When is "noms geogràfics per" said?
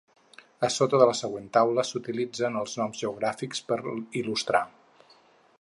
2.81-3.81